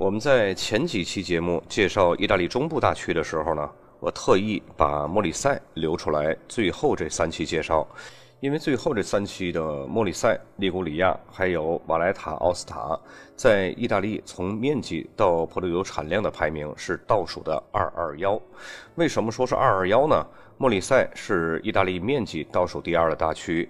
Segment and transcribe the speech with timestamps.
[0.00, 7.86] 我们在前几期节目介绍意大利中部大区的时候呢，我特意把莫里塞留出来，最后这三期介绍，
[8.40, 12.98] 因为最后这三期的莫里塞、利古里亚还有瓦莱塔奥斯塔，
[13.36, 18.40] 在意大利从面积到葡萄酒产量的排名是倒数的二二幺。
[18.94, 20.26] 为什么说是二二幺呢？
[20.56, 23.68] 莫里塞是意大利面积倒数第二的大区，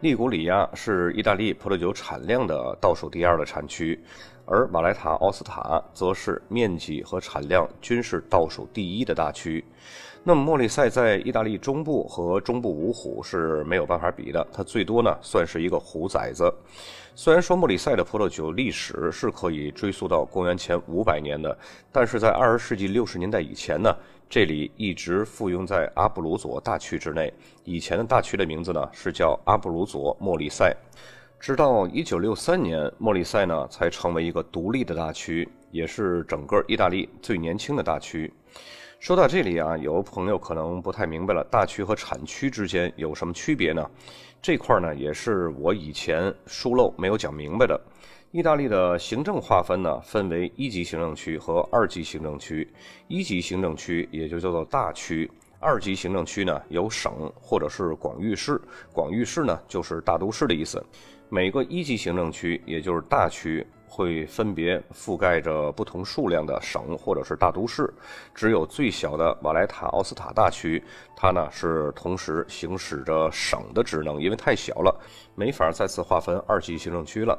[0.00, 4.02] 利古里亚是意大利葡萄酒产量的倒数第二的产区。
[4.46, 9.64] 而马莱塔奥斯塔则是面积和产量均是倒数第一的大区。
[10.22, 16.52] 那么莫里塞在意大利中部和中部五虎是没有办法比的，它最多呢算是一个虎崽子。
[17.14, 21.56] 虽然说莫里塞的葡萄酒历史是可以追溯到公元前五百年的，
[21.92, 23.94] 但是在二十世纪六十年代以前呢，
[24.28, 27.32] 这里一直附庸在阿布鲁佐大区之内。
[27.64, 30.76] 以前的大区的名字呢是叫阿布鲁佐莫里塞。
[31.46, 38.28] 直到一九六三年，莫里塞呢才成为一个独立的大区，也是整个意大利最年轻的大区。
[38.98, 43.88] 说到这里啊，有朋友可能不太明白了，大区和产区之间有什么区别呢？
[44.42, 47.80] 这块呢也是我以前疏漏没有讲明白的。
[48.32, 52.68] 意大利的行政划分呢分为一级行政区和二级行政区。
[53.06, 55.30] 一级行政区也就叫做大区，
[55.60, 58.60] 二级行政区呢有省或者是广域市，
[58.92, 60.84] 广域市呢就是大都市的意思。
[61.28, 67.92] 每个一级行政区，也就是大区，会分别覆盖着不同数量的省或者是大都市。
[68.32, 70.82] 只有最小的瓦莱塔奥斯塔大区，
[71.16, 74.96] 它呢是同时行使着省的职能，因为太小了，
[75.34, 77.36] 没法再次划分二级行政区了。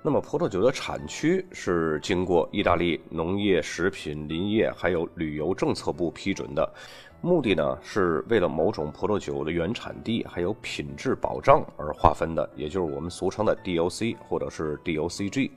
[0.00, 6.72] 那么，葡萄酒的产区是经过意大利农业、食品、林业还有旅游政策部批准的。
[7.20, 15.50] 目的呢，是为了某种葡萄酒的原产地还有品质保障而划分的，也就是我们俗称的 DOC 或者是 DOCG。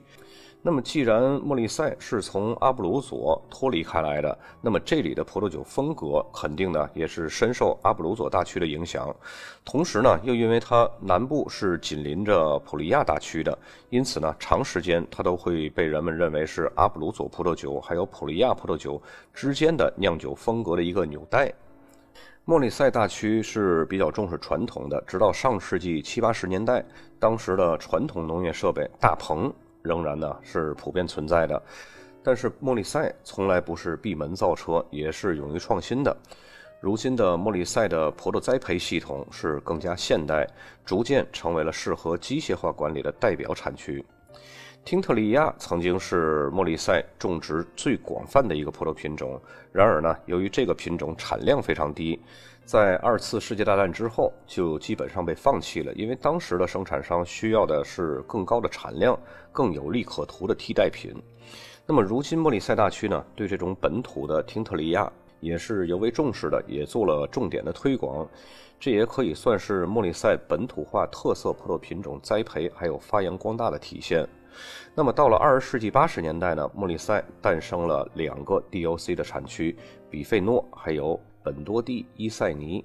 [0.63, 9.13] 那么，既然莫里塞是从阿布鲁佐脱离开来的，那么这里的葡萄酒风格肯定呢也是深受阿布鲁佐大区的影响。
[9.65, 13.57] 同时呢，又因为它南部是紧邻着普利亚大区的，
[13.89, 19.01] 因此呢，长时间它都会被人们认为是阿布鲁佐葡萄酒还有普利亚葡萄酒
[19.33, 21.51] 之间的酿酒风格的一个纽带。
[22.45, 26.85] 莫里塞大区是比较重视传统的，直到上世纪七八十年代，
[27.17, 29.51] 当时的传统农业设备大棚。
[29.81, 31.61] 仍然呢是普遍存在的，
[32.23, 36.15] 但是莫里塞从来不是闭门造车，也是勇于创新的。
[36.79, 40.47] 如今的莫里塞的葡萄栽培系统是更加现代，
[40.83, 44.03] 逐渐成为了适合机械化管理的代表产区。
[44.83, 49.39] 汀特利亚曾经是莫里塞种植最广泛的一个葡萄品种，
[49.71, 52.19] 然而呢，由于这个品种产量非常低。
[52.63, 59.19] 在二次世界大战之后，就基本上被放弃了，因为当时的生产商需要的是更高的产量、
[59.51, 61.13] 更有利可图的替代品。
[61.85, 65.11] 那么，如今莫里塞大区呢，对这种本土的汀特利亚
[65.41, 68.25] 也是尤为重视的，也做了重点的推广。
[68.79, 74.25] 这也可以算是莫里塞本土化特色葡萄品种栽培还有发扬光大的体现。
[74.95, 79.75] 那么，到了二十世纪八十年代呢，莫里塞诞生了两个 DOC 的产区：
[80.09, 81.19] 比费诺还有。
[81.43, 82.83] 本多蒂伊塞尼，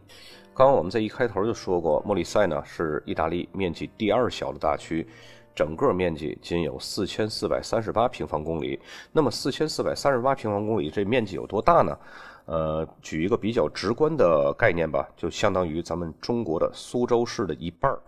[0.54, 5.06] 刚刚我们在一开头就说过，莫里塞呢是意大利面积第二小的大区，
[5.54, 8.80] 整个面积仅有四千四百三十八平方公里。
[9.12, 11.98] 那么四千四百三十八平方公里这面积有多大呢？
[12.46, 18.00] 呃，举一个比较直观的概念吧，就相当于咱们中国的苏州市的一半儿。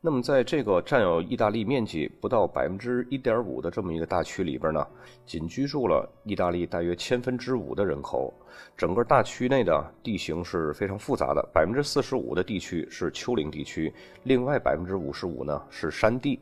[0.00, 4.86] 那么，在这个占有意大利面积不到百分之一点五的这么一个大区里边呢，
[5.26, 8.32] 仅居住了意大利大约千分之五的人口。
[8.76, 13.92] 整个大区内的地形是非常复杂的，百分之四十五的地区是丘陵地区，
[14.22, 16.38] 另外百分之五十五呢是山地。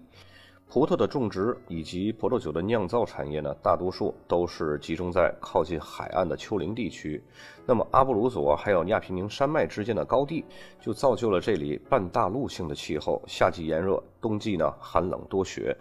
[0.68, 7.22] 葡萄的种植以及葡萄酒的酿造产业呢，大多数都是集中在靠近海岸的丘陵地区。
[7.64, 10.44] 那么阿布鲁佐还有亚平宁山脉之间的高地，
[10.80, 15.74] 就造就了这里半大陆性的气候，夏季炎热，冬季呢寒冷多雪。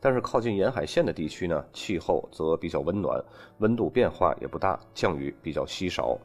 [0.00, 3.22] 但是靠近沿海线的地区呢，气候则比较温暖，
[3.58, 6.18] 温度变化也不大，降雨比较稀少。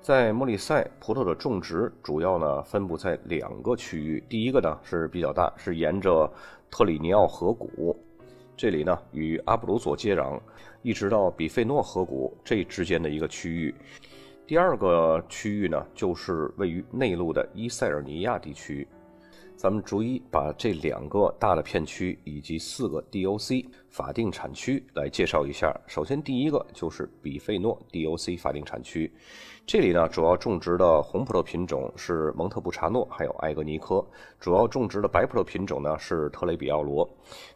[0.00, 4.22] 在莫里塞，葡萄的种植主要呢分布在两个区域。
[4.30, 6.30] 第一个呢是比较大，是沿着
[6.70, 7.94] 特里尼奥河谷，
[8.56, 10.40] 这里呢与阿布鲁佐接壤，
[10.80, 13.74] 一直到比费诺河谷这之间的一个区域。
[14.46, 18.88] 第二个区域呢，就是位于内陆的伊塞尔尼亚地区。
[19.60, 25.78] 咱们逐一把这两个大的片区以及四个 DOC 法定产区来介绍一下。
[25.86, 29.12] 首先，第一个就是比费诺 DOC 法定产区，
[29.66, 34.02] 这里呢主要种植的红葡萄品种是蒙特布查诺，还有艾格尼科；
[34.38, 37.06] 主要种植的白葡萄品种呢是特雷比奥罗。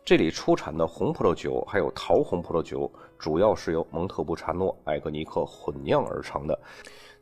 [0.04, 6.60] 这里出产的红葡萄酒还有桃红葡萄酒，主要是由蒙特布查诺、艾格尼科混酿而成的。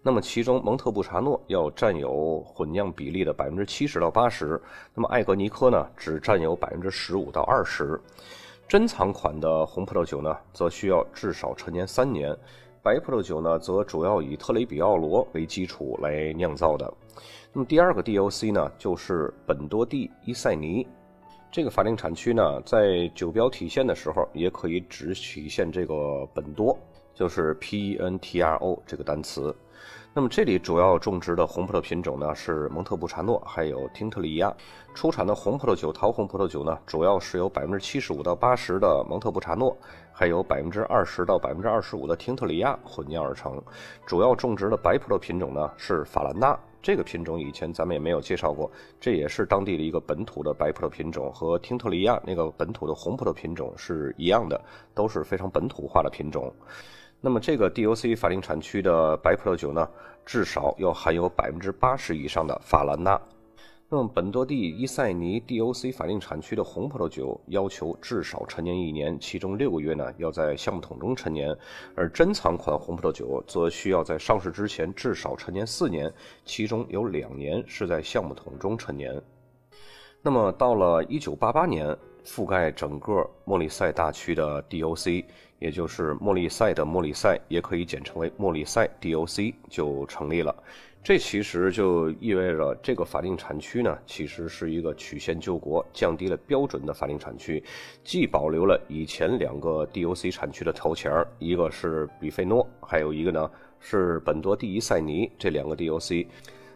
[0.05, 4.61] 那么其中蒙特布查诺要占有混酿比例的百分之七十到八十，
[4.95, 8.01] 那么艾格尼科呢只占有百分之十五到二十。
[8.67, 12.35] 珍藏款的红葡萄酒呢，则需要至少陈年三年；
[12.83, 16.93] 白葡萄酒呢，则主要以特雷比奥罗为基础来酿造的。
[17.53, 20.87] 那么第二个 DOC 呢，就是本多地伊塞尼。
[21.51, 26.77] 这个法定产区呢，在酒标体现的时候，也可以只体现这个本多，
[27.15, 29.55] 就是 P-E-N-T-R-O 这个单词。
[30.15, 34.55] 那么这里主要种植的红葡萄品种呢是蒙特布查诺，还有汀特利亚。
[34.93, 39.75] 出产的红葡萄酒、桃红葡萄酒呢，主要是由百分之七十五到八十的蒙特布查诺，
[40.13, 43.59] 还有百分之二十到百分之二十五的汀特利亚混酿而成。
[44.05, 48.71] 主要种植的白葡萄品种呢是法兰纳，这个品种以前咱们也没有介绍过，
[49.01, 54.63] 这也是当地的一个本土的白葡萄品种，和汀特利亚那个本土的红葡萄品种是一样的，
[54.95, 56.55] 都是非常本土化的品种。
[57.25, 59.89] 那么这个 DOC 法定产区的白葡萄酒呢，
[60.27, 63.21] 至少要含有百分之八十以上的法兰纳。
[63.89, 71.55] 那么本多地伊塞尼 DOC 法定产区的红葡萄酒要求至少陈年一年，其中六个月呢要在橡木桶中陈年；
[71.95, 76.13] 而珍藏款红葡萄酒则需要在上市之前至少陈年四年，
[76.45, 79.23] 其中有两年是在橡木桶中陈年。
[80.23, 81.97] 那么到了一九八八年。
[82.25, 85.25] 覆盖整个莫里塞大区的 DOC，
[85.63, 90.53] 也就是莫里塞的莫里塞，也可以简称为莫里塞 DOC，就成立了。
[91.05, 97.63] 这其实就意味着这个法定产区呢，其实是一个曲线救国、降低了标准的法定产区，
[98.03, 103.49] 既保留了以前两个 DOC 产区的头衔一个是比费诺，还有一个呢
[103.79, 106.27] 是本多蒂伊塞尼这两个 DOC。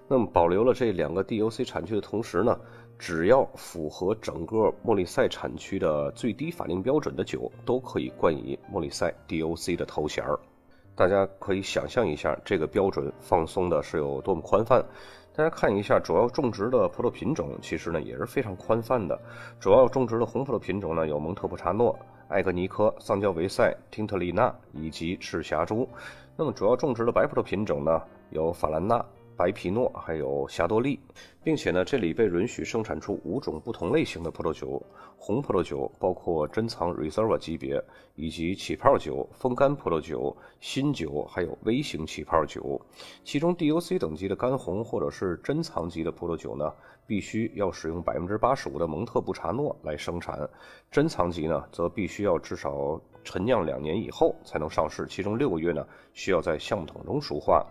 [0.07, 2.57] 那么保留了这两个 DOC 产区的同时呢？
[2.99, 10.39] 只要符合整个莫里塞产区的最低法定标准的酒，都可以冠以莫里塞 DOC 的头衔儿。
[10.95, 14.83] 大家可以想象一下，这个标准放松的是有多么宽泛。
[15.35, 19.21] 大家看一下，主要种植的葡萄品种，其实呢也是非常宽泛的。
[19.61, 21.95] 主要种植的红葡萄品种呢，有蒙特布查诺、
[22.29, 25.87] 艾格尼科、桑娇维塞、汀特利纳以及赤霞珠。
[26.35, 29.05] 那么主要种植的白葡萄品种呢，有法兰纳。
[29.37, 30.99] 白皮诺还有霞多丽，
[31.45, 34.83] 并且呢，这里被允许生产出五种不同类型的葡萄酒。
[35.19, 37.83] 红葡萄酒包括珍藏 Reserva 级别，
[38.15, 42.81] 以及起泡酒、风干葡萄酒、新酒，还有微型起泡酒。
[43.25, 46.73] 其中 DOC 等级的干红或者是珍藏级的葡萄酒呢，
[47.07, 50.49] 必须要使用百分之八十五的蒙特布查诺来生产；
[50.91, 57.67] 珍藏级呢，则必须要至少陈酿两年以后才能上市，其中六个月呢，需要在橡木桶中熟化。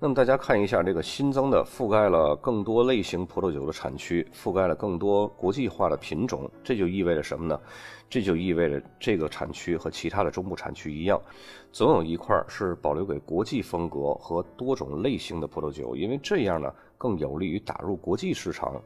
[0.00, 7.60] 那么大家看一下这个新增的覆盖了更多类型葡萄酒的产区，覆盖了更多国际化的品种，这就意味着什么呢？
[8.08, 11.20] 这就意味着这个产区和其他的中部产区一样，
[11.72, 18.80] 总有一块是保留给国际风格和多种类型的葡萄酒，因为这样呢更有利于打入国际市场。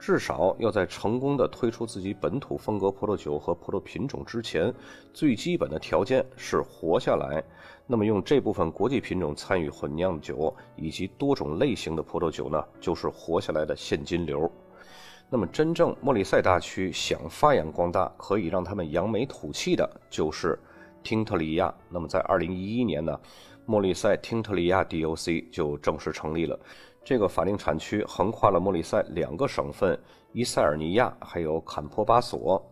[0.00, 4.72] 至少要在成功的推出自己本土风格葡萄酒和葡萄品种之前，
[5.12, 7.44] 最基本的条件是活下来。
[7.86, 14.50] 那么用这部分国际品种参与混酿酒以及多种类型的葡萄酒呢，就是活下来的现金流。
[15.28, 20.58] 那么真正莫里塞大区想发扬光大，可以让他们扬眉吐气的，就是
[21.02, 21.72] 汀特利亚。
[21.90, 23.20] 那么在二零一一年呢，
[23.66, 26.58] 莫里塞汀特利亚 DOC 就正式成立了。
[27.02, 29.98] 这个法定产区横跨了莫里塞两个省份
[30.32, 32.62] 伊塞尔尼亚还有坎坡巴索。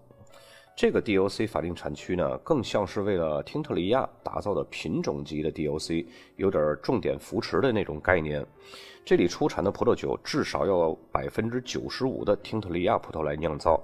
[0.78, 6.06] 这个 DOC 法定产区呢，更像是为了听特利亚打造的品种级的 DOC，
[6.36, 8.46] 有点重点扶持的那种概念。
[9.04, 13.82] 这里出产的葡萄酒至少要百分之九十五的听特利亚葡萄来酿造。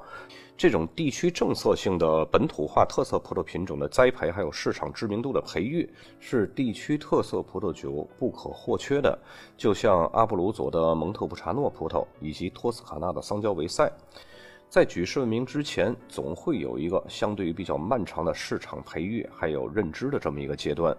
[0.56, 9.18] 这种地区政策性的本土化特色葡萄品种的栽培，还有市场知名度的培育，是地区特色葡萄酒不可或缺的。
[9.56, 13.92] 就像阿布鲁佐的蒙特布查诺葡萄，以及托斯卡纳的桑娇维塞。
[14.74, 20.92] 在举世闻名之前，总会有一个相对于比较漫长的市场培育还有认知的这么一个阶段。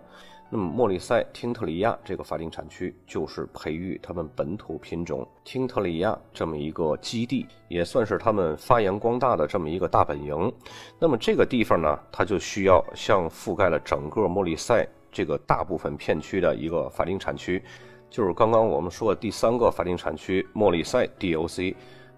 [0.49, 10.49] 那么莫里塞汀特里亚这个法定产区就是培育他们本土品种汀特里亚这么一个基地，也算是他们发扬光大的这么一个大本营。
[10.97, 17.61] 那么这个地方呢，它就需要像覆盖了整个莫里塞这个大部分片区的一个法定产区，
[18.09, 21.75] 就是刚刚我们说的第三个法定产区莫里塞 DOC。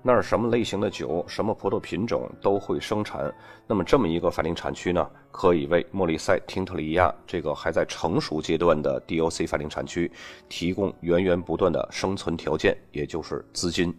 [0.07, 3.29] 那儿什么类型的酒、什么葡萄品种都会生产。
[3.67, 10.09] 那么这么一个法定产区呢，可以为莫里塞汀特里亚这个还在成熟阶段的 DOC 法定产区
[10.47, 13.93] 提供源源不断的生存条件，也就是资金。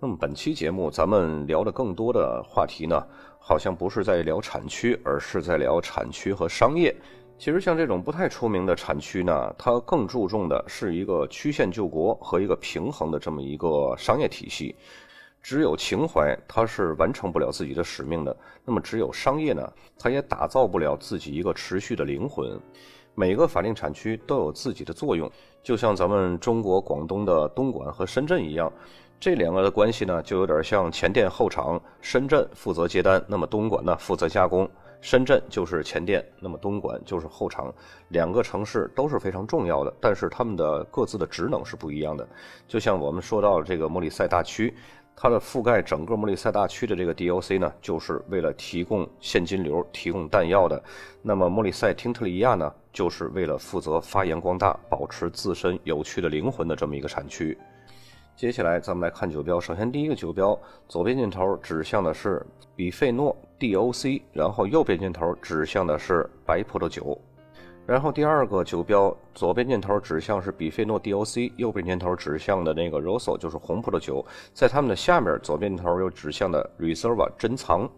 [0.00, 3.00] 那么本期节目咱们聊的更多的话题呢，
[3.38, 6.92] 好像不是在聊产区，而是在聊产区和商业。
[7.38, 14.74] 其实像这种不太出名的产区呢，它更注重的是一个曲线救国和一个平衡的这么一个商业体系。
[15.42, 18.36] 只有情怀，它是完成不了自己的使命的。
[18.64, 22.60] 那么，只有商业呢，它也打造不了自己一个持续的灵魂。
[23.14, 25.28] 每个法定产区都有自己的作用，
[25.62, 28.72] 就像咱们中国广东的东莞和深圳一样，
[29.18, 31.80] 这两个的关系呢，就有点像前店后厂。
[32.00, 34.68] 深圳负责接单，那么东莞呢负责加工。
[35.00, 37.72] 深圳就是前店，那么东莞就是后厂。
[38.08, 42.28] 两个城市都是非常重要的，但是他们的各自的职能是不一样的。
[42.68, 44.74] 就像我们说到这个莫里塞大区。
[45.20, 50.80] 它的覆盖整个莫里塞大区的这个 DOC 呢，就是为了提供现金流、提供弹药的。
[51.22, 57.58] 那么莫里塞汀特里亚呢，就是为了负责发扬光大、保持自身有趣的灵魂的这么一个产区。
[58.36, 60.56] 接下来咱们来看酒标，首先第一个酒标
[60.86, 62.46] 左边箭头指向的是
[62.76, 67.20] 比费诺 DOC，然后右边箭头指向的是白葡萄酒。
[67.88, 77.88] 然后第二个酒标，左边箭头指向是比费诺 DOC，右边箭头指向的那个 Rosso 就是红葡萄酒，在它们的下面，左边箭头又指向的 Reserva 珍藏。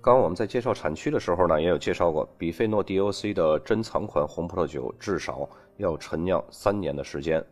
[0.00, 7.44] 刚刚我们在介绍产区的时候呢，也有介绍过，比费诺 DOC 的珍藏款红葡萄酒至少要陈酿三年的时间。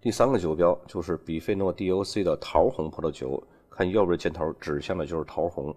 [0.00, 5.76] 第三个酒标就是比费诺 DOC 的桃红葡萄酒，看右边箭头指向的就是桃红。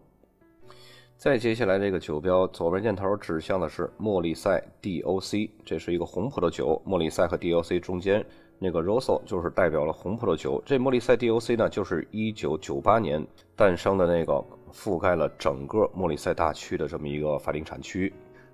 [1.23, 6.81] 再接下来这个酒标，左边箭头指向的是莫里塞 DOC，这是一个红葡萄酒。
[6.83, 8.21] 莫里塞和 DOC 中间
[8.59, 10.61] 那个 Rosso 就是代表了红葡萄酒。
[10.65, 13.25] 这莫里塞 DOC 呢，就是1998年
[13.55, 18.11] 诞生的那个覆盖了整个莫里塞大区的这么一个法定产区，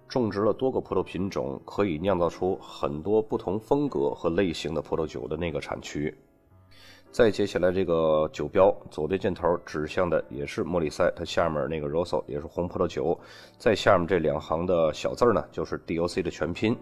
[0.07, 6.15] 种植了多个葡萄品种，可以酿造出很多不同风格和类型的葡萄酒的那个产区。
[7.11, 13.19] 再接下来这个酒标，左边箭头指向的也是莫里塞，它下面那个 Rosso 也是红葡萄酒，
[13.57, 16.77] 在下面这两行的小字呢，就是 DOC 的全拼。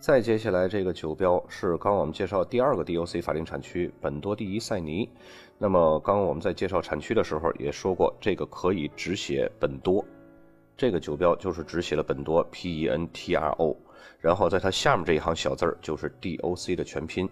[0.00, 5.08] 再接下来这个酒标是刚我们介绍第二个 DOC 法定产区本多第一塞尼。
[5.56, 10.04] 那么刚刚我们在介绍产区的时候也说过，这个可以只写本多，
[10.76, 13.76] 这个酒标就是只写了本多 P-E-N-T-R-O，
[14.18, 17.28] 然后在它下面这一行小字就是 DOC 的全拼。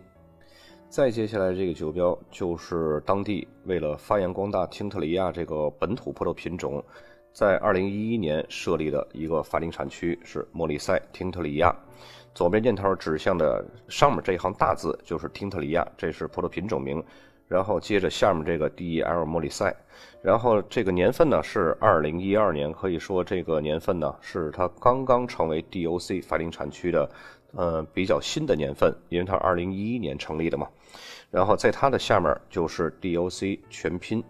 [0.90, 6.84] 再接下来这个酒标就是当地为了发扬光大汀特里亚这个本土葡萄品种，
[7.32, 11.72] 在二零一一年设立的一个法定产区是莫里塞汀特里亚。
[12.34, 17.00] 左边箭头指向的上面这一行大字就是汀特里亚，这是葡萄品种名。
[17.46, 19.74] 然后接着下面这个 D.E.L 莫里塞，
[20.22, 27.08] 然后这个年份呢是二零一二年，可以说这个年份呢是它刚刚成为 D.O.C 法定产区的。
[27.54, 30.68] 呃，比较新的年份，因为它二零一一年成立的嘛。
[31.30, 34.22] 然后在它的下面就是 DOC 全拼。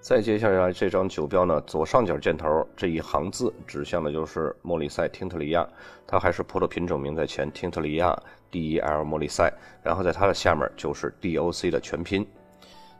[0.00, 5.66] 再接下来这张酒标呢，左上角箭头这一行字指向的就是莫里塞汀特里亚，
[6.06, 8.16] 它还是葡萄品种名在前，汀特里亚
[8.52, 9.52] DEL 莫里塞。
[9.82, 12.24] 然后在它的下面就是 DOC 的全拼。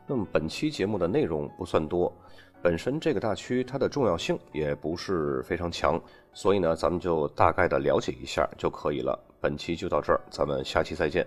[0.05, 2.13] 那么本期节目的内容不算多，
[2.61, 6.01] 本身这个大区它的重要性也不是非常强，
[6.33, 9.17] 所以呢，咱们就大概的了解一下就可以了。
[9.47, 11.25] 本期就到这儿，咱们下期再见。